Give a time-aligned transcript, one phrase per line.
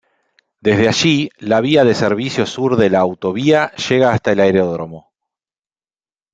[0.61, 5.11] Desde allí, la vía de servicio sur de la autovía llega hasta el aeródromo.